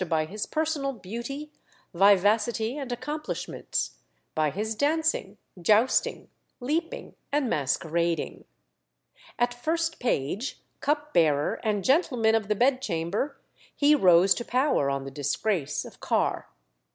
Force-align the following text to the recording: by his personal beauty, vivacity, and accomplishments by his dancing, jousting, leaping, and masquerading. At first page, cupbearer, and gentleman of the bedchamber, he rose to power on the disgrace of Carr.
by 0.09 0.25
his 0.25 0.47
personal 0.47 0.93
beauty, 0.93 1.51
vivacity, 1.93 2.75
and 2.75 2.91
accomplishments 2.91 3.99
by 4.33 4.49
his 4.49 4.73
dancing, 4.73 5.37
jousting, 5.61 6.27
leaping, 6.59 7.13
and 7.31 7.47
masquerading. 7.47 8.43
At 9.37 9.53
first 9.53 9.99
page, 9.99 10.59
cupbearer, 10.79 11.59
and 11.63 11.83
gentleman 11.83 12.33
of 12.33 12.47
the 12.47 12.55
bedchamber, 12.55 13.37
he 13.75 13.93
rose 13.93 14.33
to 14.33 14.43
power 14.43 14.89
on 14.89 15.03
the 15.03 15.11
disgrace 15.11 15.85
of 15.85 15.99
Carr. 15.99 16.49